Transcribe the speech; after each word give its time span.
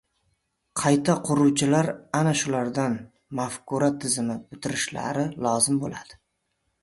Qayta 0.81 1.15
quruvchilar 1.27 1.89
ana 2.21 2.31
shulardan... 2.39 2.97
mafkura 3.41 3.91
tizimi 4.05 4.37
bitishlary 4.55 5.27
lozim 5.49 5.81
bo‘ladi. 5.85 6.19